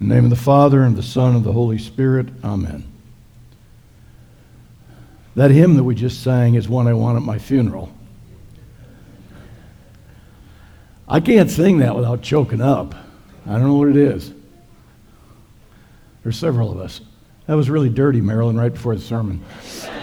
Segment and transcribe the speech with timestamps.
[0.00, 2.26] In the name of the Father, and of the Son, and of the Holy Spirit.
[2.42, 2.84] Amen.
[5.36, 7.92] That hymn that we just sang is one I want at my funeral.
[11.08, 12.94] I can't sing that without choking up.
[13.46, 14.32] I don't know what it is.
[16.22, 17.00] There's several of us.
[17.46, 19.44] That was really dirty, Marilyn, right before the sermon.
[19.84, 20.00] a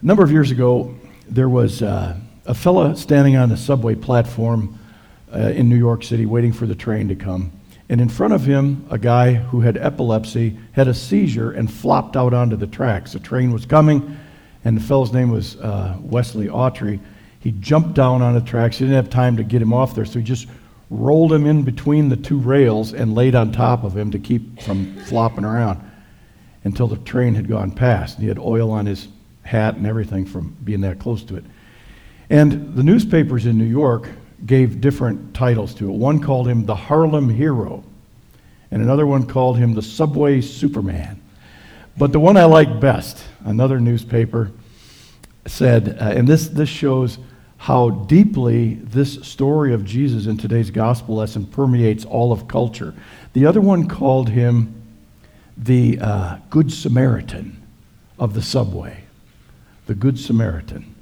[0.00, 0.94] number of years ago,
[1.28, 2.16] there was uh,
[2.46, 4.78] a fella standing on a subway platform
[5.34, 7.52] uh, in New York City waiting for the train to come.
[7.88, 12.16] And in front of him, a guy who had epilepsy had a seizure and flopped
[12.16, 13.12] out onto the tracks.
[13.12, 14.16] The train was coming,
[14.64, 16.98] and the fellow's name was uh, Wesley Autrey.
[17.40, 18.78] He jumped down on the tracks.
[18.78, 20.48] He didn't have time to get him off there, so he just
[20.88, 24.62] rolled him in between the two rails and laid on top of him to keep
[24.62, 25.80] from flopping around
[26.62, 28.16] until the train had gone past.
[28.16, 29.08] And He had oil on his
[29.42, 31.44] hat and everything from being that close to it.
[32.30, 34.08] And the newspapers in New York
[34.46, 35.92] gave different titles to it.
[35.92, 37.84] One called him the Harlem Hero,
[38.70, 41.20] and another one called him the Subway Superman.
[41.96, 44.50] But the one I like best, another newspaper
[45.46, 47.18] said, uh, and this, this shows
[47.56, 52.94] how deeply this story of Jesus in today's gospel lesson permeates all of culture.
[53.32, 54.82] The other one called him
[55.56, 57.62] the uh, Good Samaritan
[58.18, 59.04] of the subway.
[59.86, 60.93] The Good Samaritan.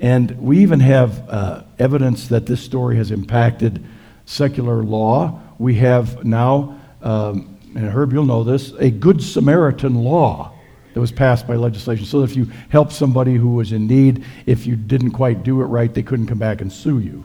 [0.00, 3.84] And we even have uh, evidence that this story has impacted
[4.26, 5.40] secular law.
[5.58, 10.52] We have now, um, and Herb, you'll know this, a Good Samaritan law
[10.94, 12.06] that was passed by legislation.
[12.06, 15.66] So if you helped somebody who was in need, if you didn't quite do it
[15.66, 17.24] right, they couldn't come back and sue you.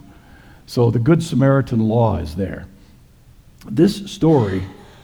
[0.65, 2.67] So the Good Samaritan law is there.
[3.69, 4.63] This story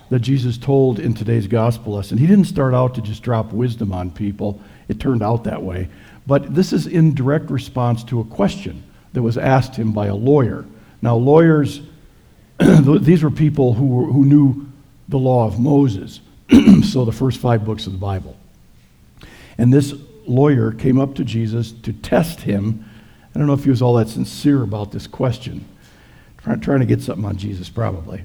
[0.10, 3.94] that Jesus told in today's gospel lesson, he didn't start out to just drop wisdom
[3.94, 4.60] on people.
[4.88, 5.88] It turned out that way.
[6.30, 10.16] But this is in direct response to a question that was asked him by a
[10.16, 10.64] lawyer.
[11.02, 11.82] Now, lawyers,
[12.60, 14.68] these were people who, were, who knew
[15.08, 16.20] the law of Moses,
[16.84, 18.38] so the first five books of the Bible.
[19.58, 19.96] And this
[20.28, 22.86] lawyer came up to Jesus to test him.
[23.34, 25.66] I don't know if he was all that sincere about this question,
[26.62, 28.24] trying to get something on Jesus, probably.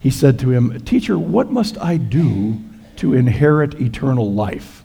[0.00, 2.62] He said to him, Teacher, what must I do
[2.96, 4.84] to inherit eternal life?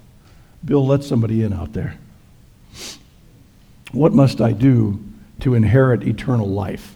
[0.66, 1.98] Bill, let somebody in out there.
[3.92, 5.04] What must I do
[5.42, 6.96] to inherit eternal life?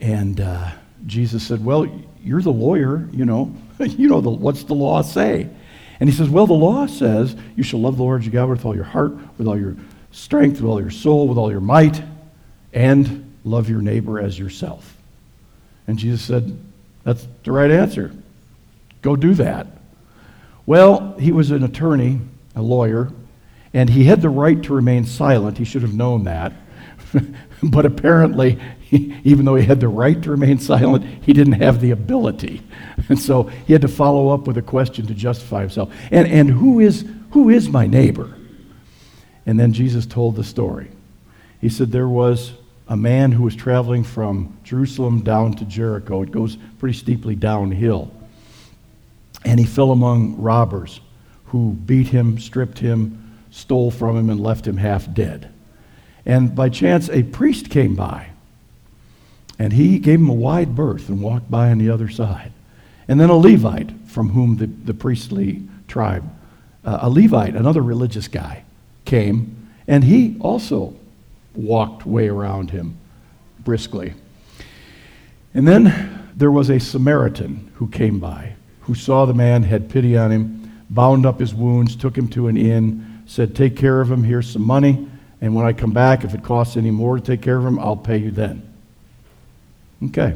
[0.00, 0.70] And uh,
[1.06, 1.88] Jesus said, Well,
[2.22, 3.54] you're the lawyer, you know.
[3.78, 5.48] you know, the, what's the law say?
[6.00, 8.64] And he says, Well, the law says you shall love the Lord your God with
[8.64, 9.76] all your heart, with all your
[10.12, 12.02] strength, with all your soul, with all your might,
[12.72, 14.96] and love your neighbor as yourself.
[15.86, 16.58] And Jesus said,
[17.04, 18.12] That's the right answer.
[19.02, 19.66] Go do that.
[20.66, 22.20] Well, he was an attorney,
[22.56, 23.10] a lawyer,
[23.74, 25.58] and he had the right to remain silent.
[25.58, 26.52] He should have known that.
[27.62, 28.58] but apparently,
[28.90, 32.62] even though he had the right to remain silent, he didn't have the ability.
[33.08, 35.92] And so he had to follow up with a question to justify himself.
[36.10, 38.34] And, and who, is, who is my neighbor?
[39.44, 40.90] And then Jesus told the story.
[41.60, 42.52] He said there was
[42.88, 46.22] a man who was traveling from Jerusalem down to Jericho.
[46.22, 48.10] It goes pretty steeply downhill.
[49.44, 51.00] And he fell among robbers
[51.46, 53.23] who beat him, stripped him,
[53.54, 55.48] stole from him, and left him half dead.
[56.26, 58.30] And by chance, a priest came by
[59.58, 62.52] and he gave him a wide berth and walked by on the other side.
[63.06, 66.24] And then a Levite from whom the, the priestly tribe,
[66.84, 68.64] uh, a Levite, another religious guy,
[69.04, 70.94] came, and he also
[71.54, 72.96] walked way around him
[73.60, 74.14] briskly.
[75.52, 80.16] And then there was a Samaritan who came by, who saw the man, had pity
[80.16, 84.10] on him, bound up his wounds, took him to an inn, said, Take care of
[84.10, 85.08] him, here's some money,
[85.40, 87.78] and when I come back, if it costs any more to take care of him,
[87.78, 88.62] I'll pay you then.
[90.06, 90.34] Okay.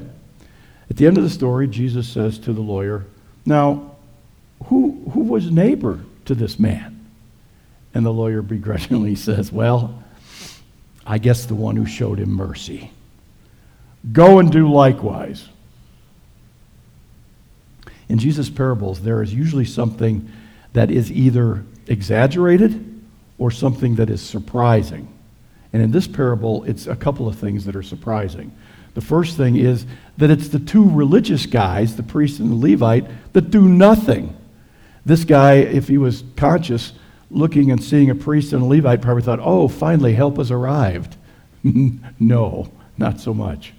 [0.90, 3.06] At the end of the story, Jesus says to the lawyer,
[3.44, 3.96] Now,
[4.64, 7.06] who, who was neighbor to this man?
[7.94, 10.02] And the lawyer begrudgingly says, Well,
[11.06, 12.90] I guess the one who showed him mercy.
[14.12, 15.48] Go and do likewise.
[18.08, 20.30] In Jesus' parables, there is usually something
[20.72, 23.02] that is either exaggerated
[23.38, 25.08] or something that is surprising.
[25.72, 28.52] And in this parable, it's a couple of things that are surprising.
[28.94, 29.86] The first thing is
[30.16, 34.36] that it's the two religious guys, the priest and the Levite, that do nothing.
[35.04, 36.92] This guy, if he was conscious,
[37.30, 41.16] looking and seeing a priest and a Levite, probably thought, oh, finally, help has arrived.
[41.62, 43.74] no, not so much.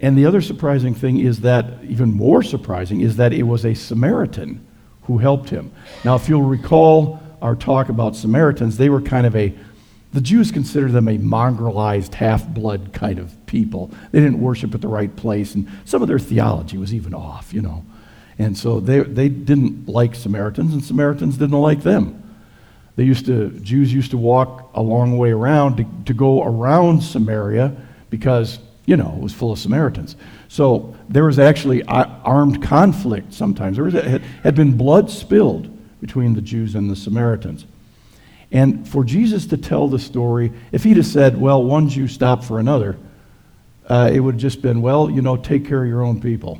[0.00, 3.74] And the other surprising thing is that, even more surprising, is that it was a
[3.74, 4.64] Samaritan
[5.08, 5.72] who helped him.
[6.04, 9.52] Now, if you'll recall our talk about Samaritans, they were kind of a
[10.12, 13.90] The Jews considered them a mongrelized, half blood kind of people.
[14.12, 17.52] They didn't worship at the right place, and some of their theology was even off,
[17.52, 17.84] you know.
[18.38, 22.22] And so they, they didn't like Samaritans, and Samaritans didn't like them.
[22.96, 27.02] They used to, Jews used to walk a long way around to, to go around
[27.02, 27.76] Samaria
[28.10, 30.16] because, you know, it was full of Samaritans.
[30.48, 33.76] So there was actually armed conflict sometimes.
[33.76, 35.68] There was, had, been blood spilled
[36.00, 37.66] between the Jews and the Samaritans.
[38.50, 42.44] And for Jesus to tell the story, if he'd have said, well, one Jew stopped
[42.44, 42.96] for another,
[43.90, 46.58] uh, it would have just been, well, you know, take care of your own people.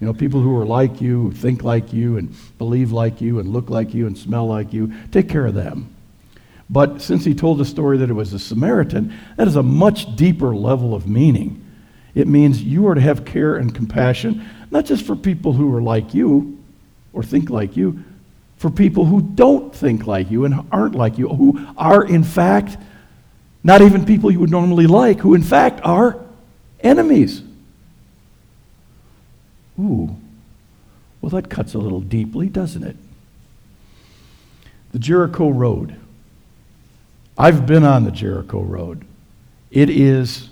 [0.00, 3.38] You know, people who are like you, who think like you, and believe like you,
[3.38, 5.94] and look like you, and smell like you, take care of them.
[6.68, 10.14] But since he told the story that it was a Samaritan, that is a much
[10.14, 11.59] deeper level of meaning.
[12.14, 15.82] It means you are to have care and compassion, not just for people who are
[15.82, 16.58] like you
[17.12, 18.02] or think like you,
[18.56, 22.76] for people who don't think like you and aren't like you, who are, in fact,
[23.64, 26.20] not even people you would normally like, who, in fact, are
[26.80, 27.42] enemies.
[29.78, 30.14] Ooh,
[31.20, 32.96] well, that cuts a little deeply, doesn't it?
[34.92, 35.96] The Jericho Road.
[37.38, 39.06] I've been on the Jericho Road.
[39.70, 40.49] It is,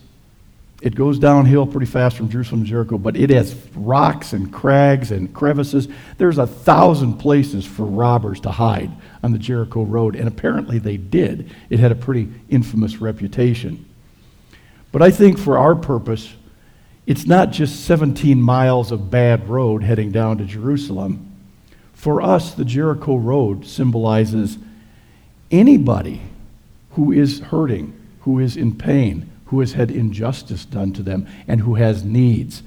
[0.81, 5.11] it goes downhill pretty fast from Jerusalem to Jericho, but it has rocks and crags
[5.11, 5.89] and crevices.
[6.19, 8.91] There's a thousand places for robbers to hide
[9.23, 11.51] on the Jericho Road, and apparently they did.
[11.69, 13.85] It had a pretty infamous reputation.
[14.93, 16.33] But I think for our purpose,
[17.07, 21.35] it's not just 17 miles of bad road heading down to Jerusalem.
[21.93, 24.59] For us, the Jericho Road symbolizes
[25.51, 26.23] anybody
[26.93, 31.61] who is hurting, who is in pain, who has had injustice done to them, and
[31.61, 32.63] who has needs.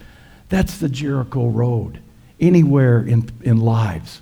[0.49, 1.99] That's the Jericho Road,
[2.39, 4.21] anywhere in, in lives.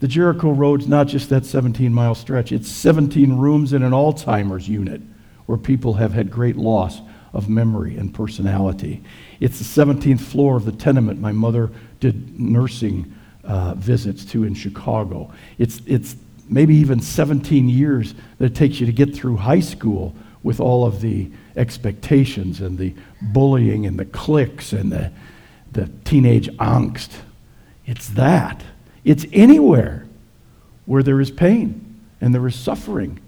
[0.00, 4.68] The Jericho Road's not just that 17 mile stretch, it's 17 rooms in an Alzheimer's
[4.68, 5.00] unit
[5.46, 7.00] where people have had great loss
[7.32, 9.02] of memory and personality.
[9.40, 11.70] It's the 17th floor of the tenement my mother
[12.00, 13.14] did nursing
[13.44, 15.32] uh, visits to in Chicago.
[15.58, 16.16] It's, it's
[16.48, 20.86] maybe even 17 years that it takes you to get through high school with all
[20.86, 25.12] of the expectations and the bullying and the cliques and the,
[25.72, 27.10] the teenage angst.
[27.84, 28.62] It's that.
[29.04, 30.06] It's anywhere
[30.86, 33.20] where there is pain and there is suffering.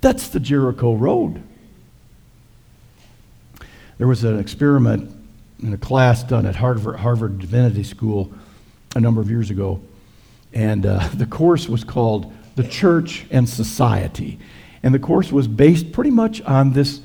[0.00, 1.42] That's the Jericho Road.
[3.98, 5.14] There was an experiment
[5.62, 8.32] in a class done at Harvard, Harvard Divinity School
[8.96, 9.80] a number of years ago,
[10.52, 14.38] and uh, the course was called The Church and Society.
[14.82, 17.00] And the course was based pretty much on this,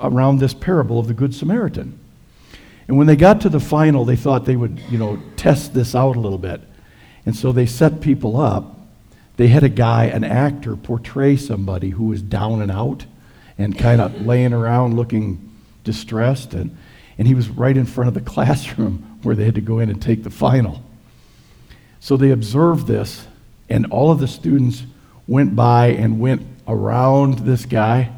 [0.00, 1.98] around this parable of the Good Samaritan.
[2.86, 5.94] And when they got to the final, they thought they would, you know, test this
[5.94, 6.60] out a little bit.
[7.24, 8.78] And so they set people up.
[9.36, 13.06] They had a guy, an actor, portray somebody who was down and out
[13.58, 15.50] and kind of laying around looking
[15.82, 16.76] distressed, and,
[17.18, 19.90] and he was right in front of the classroom where they had to go in
[19.90, 20.82] and take the final.
[22.00, 23.26] So they observed this,
[23.68, 24.84] and all of the students
[25.26, 28.12] went by and went around this guy.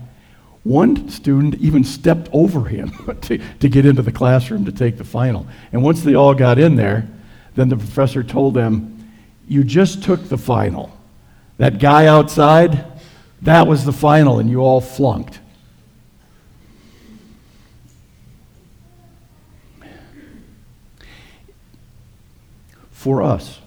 [0.66, 2.90] One student even stepped over him
[3.22, 5.46] to, to get into the classroom to take the final.
[5.70, 7.08] And once they all got in there,
[7.54, 9.12] then the professor told them,
[9.46, 10.98] You just took the final.
[11.58, 12.84] That guy outside,
[13.42, 15.38] that was the final, and you all flunked.
[22.90, 23.61] for us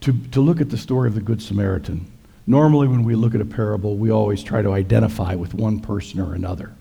[0.00, 2.10] to, to look at the story of the Good Samaritan.
[2.46, 6.20] Normally, when we look at a parable, we always try to identify with one person
[6.20, 6.72] or another.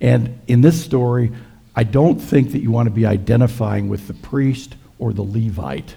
[0.00, 1.32] And in this story,
[1.74, 5.96] I don't think that you want to be identifying with the priest or the Levite,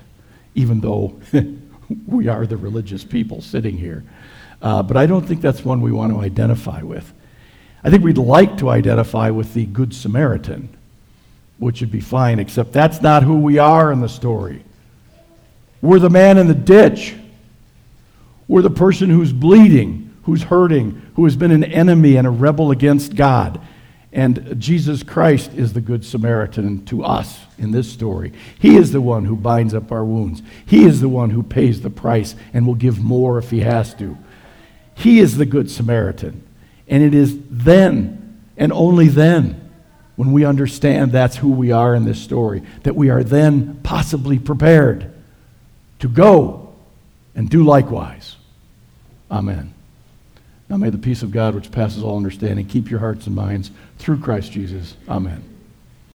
[0.53, 1.19] even though
[2.07, 4.03] we are the religious people sitting here.
[4.61, 7.11] Uh, but I don't think that's one we want to identify with.
[7.83, 10.69] I think we'd like to identify with the Good Samaritan
[11.57, 14.63] which would be fine, except that's not who we are in the story.
[15.81, 17.15] We're the man in the ditch.
[18.47, 22.71] We're the person who's bleeding, who's hurting, who has been an enemy and a rebel
[22.71, 23.59] against God.
[24.11, 28.31] And Jesus Christ is the Good Samaritan to us in this story.
[28.57, 30.41] He is the one who binds up our wounds.
[30.65, 33.93] He is the one who pays the price and will give more if he has
[33.95, 34.17] to.
[34.93, 36.43] He is the Good Samaritan.
[36.87, 39.61] And it is then and only then
[40.15, 44.39] when we understand that's who we are in this story, that we are then possibly
[44.39, 45.11] prepared
[45.99, 46.64] to go
[47.35, 48.35] and do likewise.
[49.29, 49.73] Amen.
[50.69, 53.71] Now may the peace of God, which passes all understanding, keep your hearts and minds
[53.99, 54.95] through Christ Jesus.
[55.07, 55.54] Amen.